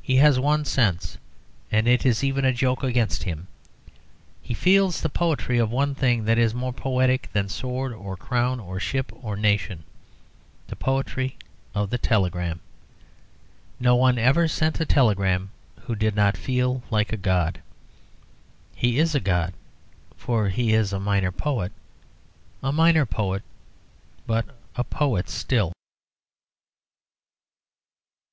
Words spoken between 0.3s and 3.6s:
one sense, and it is even a joke against him.